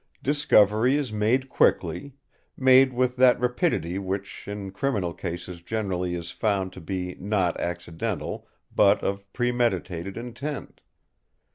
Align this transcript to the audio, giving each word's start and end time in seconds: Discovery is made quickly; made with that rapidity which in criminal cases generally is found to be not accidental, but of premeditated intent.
Discovery 0.23 0.95
is 0.95 1.13
made 1.13 1.47
quickly; 1.47 2.15
made 2.57 2.91
with 2.91 3.17
that 3.17 3.39
rapidity 3.39 3.99
which 3.99 4.47
in 4.47 4.71
criminal 4.71 5.13
cases 5.13 5.61
generally 5.61 6.15
is 6.15 6.31
found 6.31 6.73
to 6.73 6.81
be 6.81 7.13
not 7.19 7.55
accidental, 7.59 8.47
but 8.75 9.03
of 9.03 9.31
premeditated 9.31 10.17
intent. 10.17 10.81